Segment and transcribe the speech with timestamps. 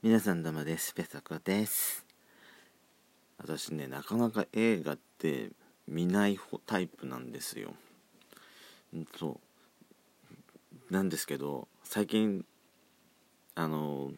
[0.00, 0.94] 皆さんどうもです。
[0.94, 2.06] ペソコです。
[3.36, 5.50] 私ねなかなか映画って
[5.88, 7.74] 見ないタイプなんですよ。
[9.18, 9.40] そ
[10.88, 10.94] う。
[10.94, 12.44] なんですけど最近
[13.56, 14.12] あの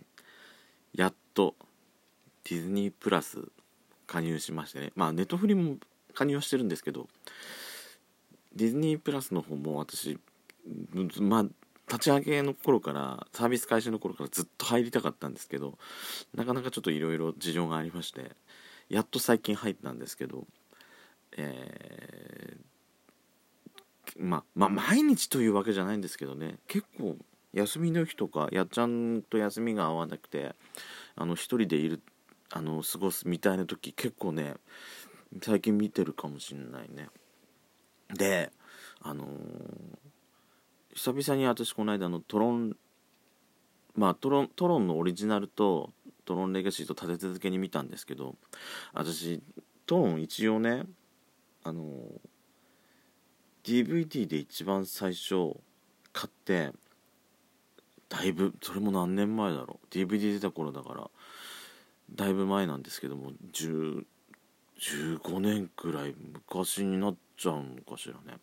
[0.94, 1.54] やっと
[2.44, 3.38] ディズニープラス
[4.06, 4.92] 加入しましてね。
[4.96, 5.78] まあネットフリも
[6.12, 7.08] 加入してるんですけど
[8.54, 10.18] ディズニープラスの方も私
[11.20, 11.44] まあ
[11.90, 15.76] 立ち上げの頃からサービス開始の頃からずっと入りたかったんですけど
[16.32, 18.30] なかなかちょっといろいろ事情がありまして
[18.88, 20.46] やっと最近入ったんですけど
[21.36, 27.16] えー、ままあ毎日というわけじゃないんですけどね結構
[27.52, 30.54] 休みの日とかやっちゃんと休みが合わなくて
[31.16, 32.00] あの一人でいる
[32.52, 34.54] あの過ごすみたいな時結構ね
[35.42, 37.08] 最近見てるかもしんないね。
[38.16, 38.50] で
[39.02, 40.09] あのー
[40.94, 42.76] 久々に私この間のトロン
[43.94, 45.90] まあトロントロンのオリジナルと
[46.24, 48.36] トロンレガシーと立て続けに見たんですけど
[48.92, 49.40] 私
[49.86, 50.84] トロン一応ね
[51.64, 51.84] あの
[53.64, 55.56] DVD で一番最初
[56.12, 56.72] 買って
[58.08, 61.10] だいぶそれも何年前だろう DVD 出た頃だから
[62.14, 64.04] だいぶ前なんですけども10
[64.80, 68.38] 15年くらい昔になっちゃうのかしらね、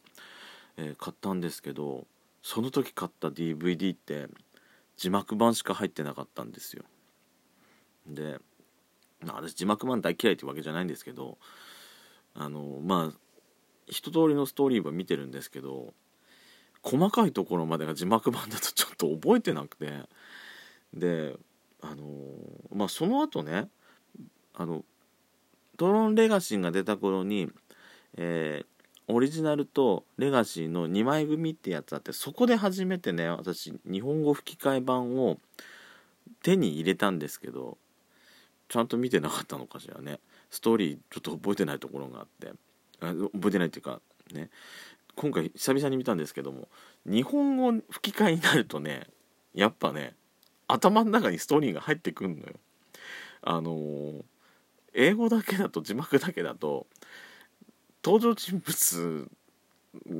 [0.78, 2.06] えー、買ったんですけど
[2.48, 4.30] その時買った DVD って
[4.96, 6.86] 字幕版しか入ってなかったんですよ。
[8.08, 8.40] で
[9.26, 11.38] 私字幕版大嫌いってわけじゃないんですけど
[12.34, 13.18] あのまあ
[13.88, 15.94] 一通りのストーリーは見てるんですけど
[16.84, 20.04] 細かいところまでが字幕版だとちょっと覚えてなくて
[20.94, 21.36] で
[21.82, 22.06] あの
[22.74, 23.68] まあその後ね
[24.54, 24.86] あの
[25.76, 27.50] トロンレガシーが出た頃に、
[28.16, 28.77] えー、
[29.08, 35.38] オリジナルとレガシーの2枚組ってやつあってそこで初めてね私日本語吹き替え版を
[36.44, 37.78] 手に入れたんですけど
[38.68, 40.20] ちゃんと見てなかったのかしらね。
[40.50, 42.52] ストーリーちょっと覚えてないところがあって。
[43.00, 44.02] 覚えてないっていうか
[44.34, 44.50] ね。
[45.16, 46.68] 今回久々に見たんですけども
[47.06, 49.08] 日本語吹き替えになるとね
[49.56, 50.14] やっぱね
[50.68, 52.54] 頭の中にストーリーが入ってくんのよ。
[53.42, 54.24] あのー、
[54.94, 56.88] 英語だけだと字幕だけだと
[58.08, 59.30] 登場人物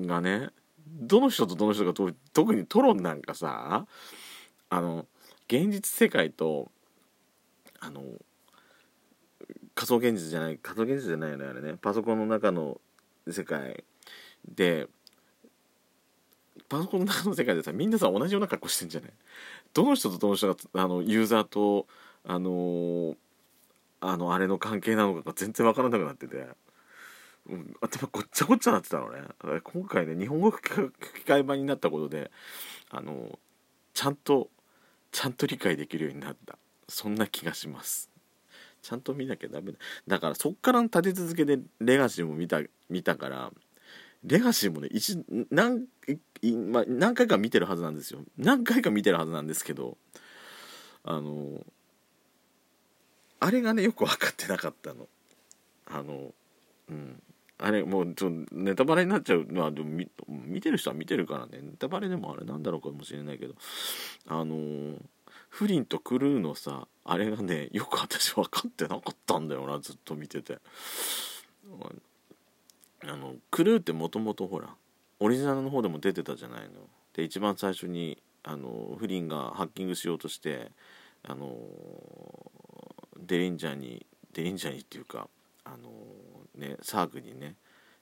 [0.08, 0.50] がね
[0.86, 1.94] どの人とどの人が
[2.34, 3.86] 特にトロンなんかさ
[4.70, 5.06] あの
[5.48, 6.70] 現実世界と
[7.80, 8.04] あの
[9.74, 11.76] 仮想現実じゃない仮想現実じゃないよねあれね。
[11.82, 12.82] パソコンの中の
[13.26, 13.86] 世界
[14.54, 14.88] で
[16.68, 19.12] パソコンの中の世界でさみんなさ同じような格好してんじゃない？
[19.74, 21.88] どの人とどの人があのユーザーと
[22.26, 23.16] あのー、
[24.02, 26.50] あのあれの関係なのかが全然分からなくなってて。
[27.50, 29.22] うん、頭ごっちゃごっちゃなってたのね。
[29.64, 30.74] 今回ね日本語吹き
[31.26, 32.30] 替え版になったことで
[32.90, 33.40] あの
[33.94, 34.50] ちゃんと
[35.12, 36.58] ちゃんと理解できるようになった。
[36.90, 38.10] そんな気がします。
[38.82, 39.78] ちゃんと見なきゃダメだ。
[40.08, 43.52] だからそっから立て続けでレガシーも見た見たから
[44.24, 45.86] レガシーもね一何,、
[46.72, 48.22] ま、何回か見てるはずなんですよ。
[48.38, 49.98] 何回か見てるはずなんですけど
[51.04, 51.66] あの
[53.40, 55.08] あれがねよく分かってなかったの。
[55.86, 56.34] あの
[56.90, 57.22] うん。
[57.60, 59.46] あれもうちょネタバレになっちゃう。
[59.50, 61.60] のはでも見見てる人は見てるからね。
[61.62, 63.56] ネタバレでもあれなんだろうかもしれないけど。
[64.28, 65.00] あのー、
[65.50, 70.60] フリンとクルーのさあれがねよく私分かってなかったんだよなずっと見てて。
[73.04, 74.70] あのクルーってもともとほら
[75.20, 76.68] オリジナルの方でも出てたじゃないの。
[77.14, 80.72] で一番最初にあのフリンがハッキングしようとして
[81.24, 81.56] あの
[83.20, 85.28] デリンジャーにデリンジャーにっていうか
[85.66, 85.90] あの
[86.58, 87.56] ねサーグにね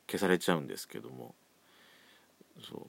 [0.07, 1.35] 消されちゃうんですけども。
[2.69, 2.87] そ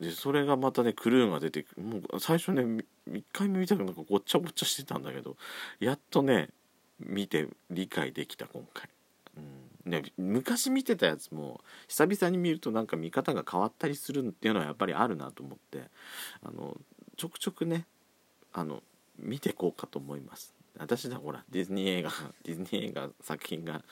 [0.00, 0.02] う。
[0.02, 2.62] でそれがまたねクルーが出てもう最初ね
[3.10, 5.36] 1回目見たくなんかごっちゃごっちゃしてたんだけど
[5.80, 6.50] やっとね
[7.00, 8.88] 見て理解できた今回、
[9.36, 9.68] うん。
[9.90, 15.84] ね、昔見てたやつも久々に見るとなんか見方が変わったりするっていうのはやっぱりあるなと思って
[16.42, 16.76] あの
[17.16, 17.86] ちょくちょくね
[18.52, 18.82] あの
[19.18, 20.54] 見てこうかと思います。
[20.78, 22.10] 私だほらディズニー映画
[22.44, 23.82] ディズニー映画作品が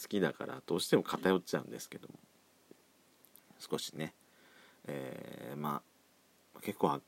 [0.00, 2.14] 好きだからどうしても偏っちゃうんですけども。
[3.58, 4.14] 少しね、
[4.86, 5.82] えー、ま
[6.56, 7.00] あ結構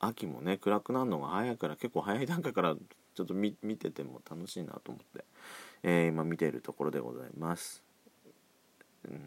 [0.00, 2.74] 秋もね暗くなるのが早いから結構早い段階から
[3.14, 5.24] ちょっと見てても楽しいなと思って、
[5.82, 7.82] えー、今見てるところでございます。
[9.10, 9.20] うん。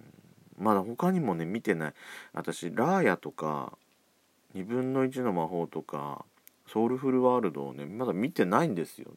[0.58, 1.94] まだ他にもね見てない。
[2.34, 3.78] 私ラーヤとか
[4.56, 6.24] 2分の1の魔法とか
[6.68, 9.12] ソウルフルワールドをねまだ見てないんですよ。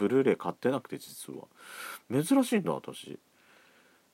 [0.00, 1.44] ブルーレイ買ってなくて実は。
[2.10, 3.18] 珍しいんだ私。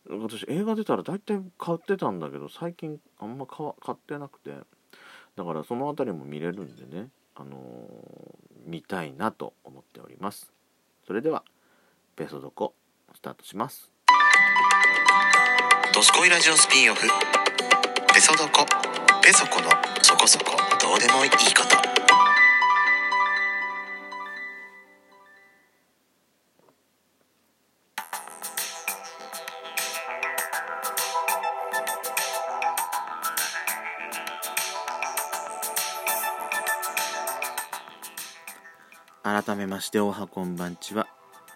[0.09, 4.51] 私映画出たら大体買ってたんだけど最近あんま買ってなくて。
[5.37, 7.59] だからその辺りも見れるんでねあのー、
[8.65, 10.53] 見たいなと思っております。
[11.07, 11.45] それでは
[12.17, 12.75] ペソドコ
[13.15, 13.93] スタートします。
[15.95, 17.07] ドスコイラジオスピンオフ。
[18.13, 18.67] ペソドコ
[19.23, 19.69] ペソコの
[20.03, 22.26] そこそこどうでもいいこと。
[39.27, 41.09] 改めましておはこんばんちは。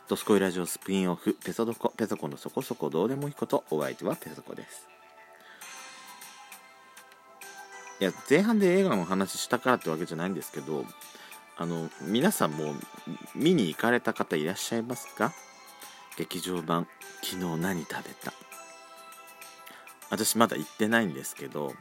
[0.09, 3.63] ドスコイラジオスピンオフペソドコペソコのそこそこどうでもいいこと。
[3.71, 4.89] お相手はペソコです。
[8.01, 10.85] いや前半で映画の話したからってわけじゃないんですけど
[11.57, 12.75] あの皆さんも
[13.37, 15.33] 見に行かれた方いらっしゃいますか？
[16.19, 16.89] 劇場版
[17.23, 18.33] 昨日何食べた？
[20.11, 21.75] 私まだ行ってないんですけど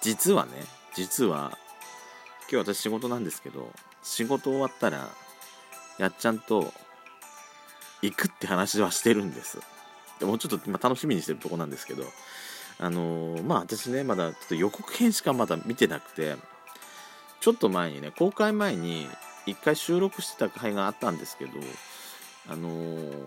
[0.00, 0.50] 実はね
[0.96, 1.56] 実は
[2.50, 3.70] 今日私仕事なんですけど
[4.02, 5.08] 仕事終わったら
[5.98, 6.72] やっちゃんと
[8.02, 9.58] 行くって話はしてるんです。
[10.18, 12.04] でもうちょっと今楽しみにしてるとこなんですけど。
[12.82, 16.36] あのー、まあ私ねまだちょっと予告編しかまだ見てなくて
[17.40, 19.06] ちょっと前にね公開前に
[19.44, 21.52] 一回収録してた回があったんですけど
[22.48, 23.26] あのー、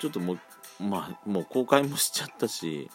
[0.00, 0.38] ちょっともう
[0.82, 2.90] まあもう公開もしちゃったし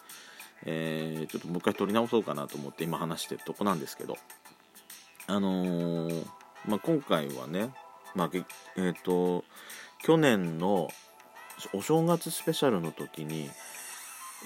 [0.64, 4.16] えー、ちょっともう一回撮り直そうかなと思って今話してるとこなんですけど。
[5.30, 6.26] あのー、
[6.68, 7.70] まあ、今回はね、
[8.14, 9.44] まあ、えっ、ー、と
[10.02, 10.88] 去年の
[11.72, 13.50] お正月スペシャルの時に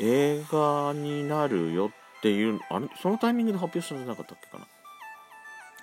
[0.00, 1.88] 映画になるよ
[2.19, 4.66] っていうあれそのタイミングで発表したんじゃなかったっけかな？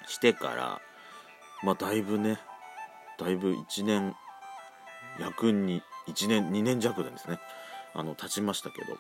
[0.08, 0.82] してから
[1.62, 2.40] まあだいぶね
[3.20, 4.16] だいぶ1年
[5.20, 7.38] 役に1年2年弱でですね。
[7.94, 8.98] あの経ちましたけど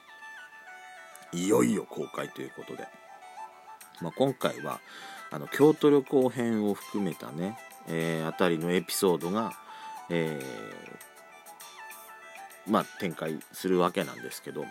[1.32, 2.88] いよいよ公開ということで、
[4.02, 4.80] まあ、今回は
[5.32, 9.54] あの京都旅行編を含めたね、えー、あたりのエピソードが
[10.10, 14.66] えー、まあ展開するわけなんですけど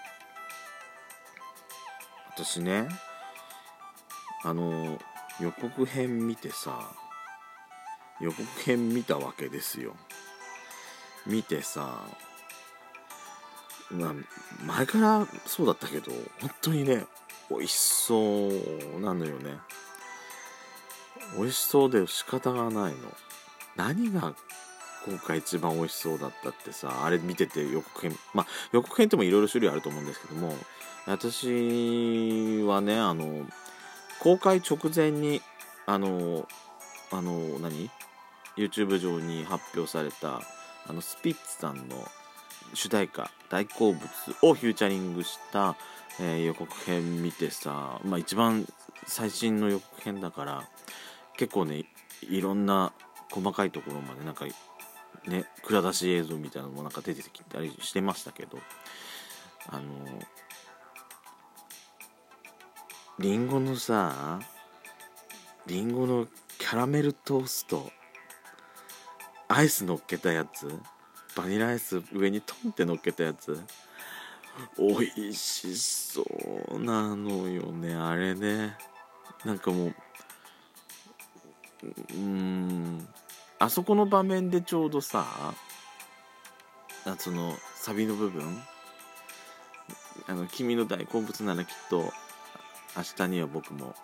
[2.34, 2.88] 私ね
[4.44, 4.98] あの
[5.40, 6.90] 予告編見てさ
[8.20, 9.94] 予告編見たわけですよ。
[11.24, 12.00] 見てさ
[13.92, 14.12] まあ
[14.64, 16.10] 前からそうだったけど
[16.40, 17.04] 本当にね
[17.48, 19.58] 美味しそうなのよね。
[21.36, 22.98] 美味しそうで仕方がないの。
[23.76, 24.34] 何が
[25.06, 30.52] 今回一番美味しそうだったってさあれ見てて予告編まあ予告編ってもいろいろ種類あると思うんですけども
[31.06, 33.46] 私はねあの
[34.20, 35.40] 公開直前に
[35.86, 36.46] あの
[37.10, 37.90] あの何
[38.56, 40.42] ？YouTube 上に発表された
[40.86, 42.06] あのスピッツさんの
[42.74, 44.04] 主題歌「大好物」
[44.42, 45.76] をフューチャリングした、
[46.20, 48.66] えー、予告編見てさ、まあ、一番
[49.06, 50.68] 最新の予告編だから
[51.38, 51.84] 結構ね
[52.28, 52.92] いろんな
[53.30, 54.44] 細かいところまでなんか
[55.26, 58.58] ね蔵出し映像みたいなのもなんか出てきたりしてましたけど
[59.68, 59.82] あの
[63.20, 64.40] りんごのさ
[65.66, 66.26] りんごの
[66.58, 67.90] キャラメルトースト
[69.46, 70.68] アイス乗っけたやつ
[71.36, 73.60] バニラアイス上にトンって乗っけたやつ
[74.76, 76.24] 美味しそ
[76.72, 78.76] うなのよねあれね。
[79.44, 79.94] なんかもう
[81.82, 83.08] うん
[83.58, 85.24] あそこの場面でちょうどさ
[87.18, 88.62] そのサビの部分
[90.26, 92.12] あの君の大好物ならきっと
[92.96, 93.94] 明日には僕も好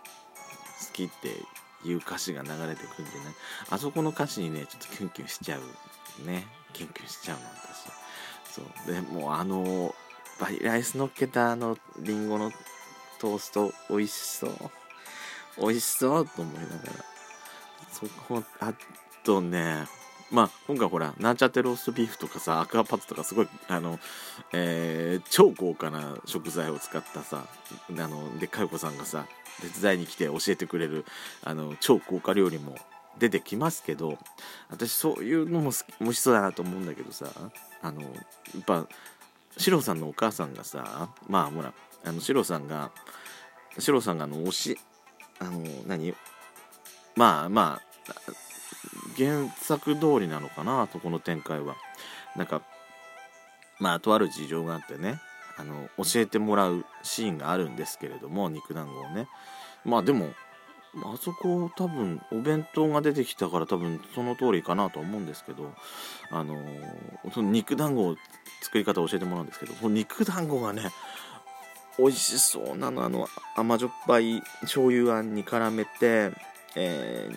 [0.93, 3.35] きっていう歌詞が流れてくるんでね。
[3.71, 6.47] あそこの歌詞にねちょっとキュンキュンしちゃうね。
[6.73, 8.93] キュンキュンしちゃうの私そう。
[8.93, 9.95] でもあの
[10.41, 12.53] バリライスのっけたあのりんごの
[13.19, 14.53] トースト美味しそう。
[15.59, 17.14] 美味しそうと思いながら。
[17.95, 18.75] そこあ
[19.23, 19.87] とね
[20.31, 24.01] まあ今回ほらなんちゃってローストビーフとかさアクアパッツとかすごいあの、
[24.53, 27.47] えー、超豪華な食材を使ったさ
[27.91, 29.27] あので佳代子さんがさ
[29.61, 31.05] 手伝いに来て教えてくれる
[31.45, 32.77] あの超豪華料理も
[33.19, 34.19] 出てきますけど
[34.71, 35.71] 私そういうのも
[36.01, 37.29] 美味しそうだなと思うんだけどさ
[37.83, 38.09] あのや
[38.61, 38.87] っぱ
[39.57, 41.73] シロさんのお母さんがさまあほら
[42.05, 42.91] あのシロさんが
[43.79, 44.79] シロさんがあの推し
[45.39, 46.15] あの何？
[47.17, 47.84] まあまあ
[49.17, 51.77] 原作通りなのかなとこの展開は。
[52.37, 52.63] なんか
[53.79, 55.21] まあとある事情があってね
[55.57, 59.29] あの教えてもらうシーンがあるんですけれども肉団子をね。
[59.85, 60.33] まあでも
[61.03, 65.73] あそこ多分お弁当が出てきたから多分その通りかなと思うんですけど
[66.31, 66.57] あの
[67.33, 68.17] その肉団子を
[68.63, 70.91] 作り方を教えてもらうんですけどその肉団子がね
[71.99, 76.33] 美味しそうなのあの甘じょっぱい醤油あんに絡めて
[76.77, 77.31] え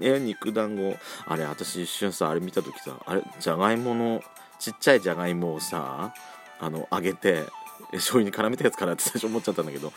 [0.00, 0.96] ー、肉団子。
[1.26, 4.22] あれ私一瞬さあれ見た時さあれじゃがいもの
[4.58, 6.14] ちっちゃいじゃがいもをさ
[6.60, 7.44] あの揚げて
[7.92, 9.92] 醤油に絡めたやつからって 最初思っちゃったんだけど。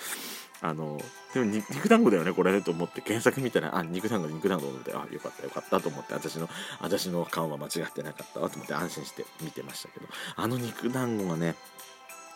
[0.59, 0.99] あの
[1.35, 3.01] でも肉団子だよねこれねと思って。
[3.01, 4.91] 検索見たらあ肉団子肉団子と思って。
[4.91, 6.15] あよかったよかったと思って。
[6.15, 6.49] 私の
[6.81, 10.07] 私の勘は間違ってなかったわと思って安心して見てましたけど。
[10.35, 11.55] あの肉団子がね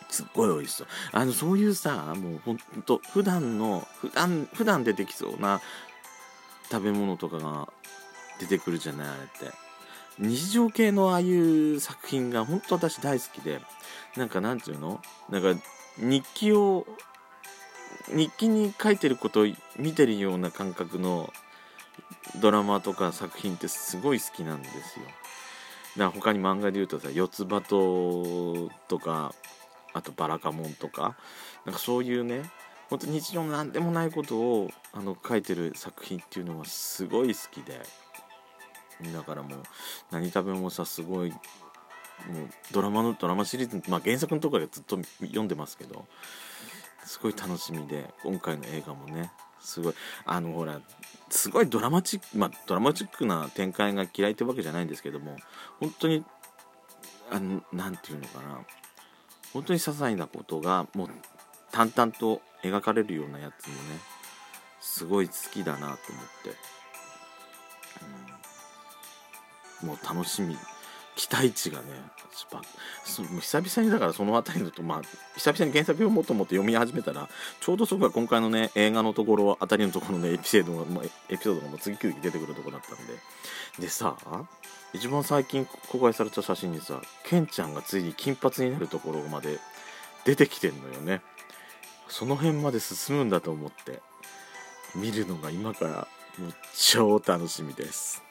[0.08, 0.86] すっごい美味しそう。
[1.10, 5.60] あのそういうさもうほんと普段の普段普段出てきそうな
[6.72, 7.68] 食べ物とかが
[8.40, 9.54] 出てくるじゃないあれって。
[10.18, 13.60] 日常系のああいう作品が本当私大好きで
[14.16, 15.00] なんかなんていうの？
[15.30, 15.60] なんか
[15.98, 16.86] 日記を
[18.08, 19.46] 日記に書いてることを
[19.78, 21.32] 見てるような感覚の
[22.40, 25.06] ドラマとか作品ってすごい好きなんですよ。
[25.06, 25.14] だか
[25.96, 29.34] ら他に漫画で言うとさ四つ葉ととか
[29.92, 31.16] あとバラカモンとか
[31.64, 32.42] なんかそういうね
[32.92, 37.80] 本当日常の何でもないことをあの書いてる作品っていうのがすごい好きで。
[39.14, 39.58] だからもう
[40.10, 41.40] 何食べもさすごいもう
[42.70, 46.04] ドラマのドラマシリーズ、まあ、原作のところでずっと読んでますけど
[47.04, 49.94] すごい楽しみで今回の映画もねすごい
[50.26, 50.80] あのほら
[51.30, 55.36] すごいドラマチックまあドラマチックな展開が嫌いってわけじゃないんですけども
[55.80, 56.24] 本当に
[57.30, 58.60] あのなんていうのかな
[59.52, 61.08] 本当に些細なことがもう
[61.72, 63.80] 淡々と描かれるようなやつもね
[64.80, 66.02] すごい好きだなと思って、
[69.82, 70.56] うん、もう楽しみ。
[71.14, 71.84] 期待値がね
[73.40, 75.02] 久々にだからその辺りのとまあ
[75.36, 77.28] 久々に原作をもっともっと読み始めたら
[77.60, 83.14] ちょうどそこが今回のね映画のところあたりのところのエピソードがま、エピソードがもう次々出てくるとこだったんで。
[83.78, 84.16] でさ
[84.94, 89.58] 一番最近公開された写真にさケンちゃんがついに金髪になるところまで
[90.24, 91.20] 出てきてんのよね。
[92.12, 94.02] その辺まで進むんだと思って
[94.94, 98.22] 見るのが今からもう超楽しみです。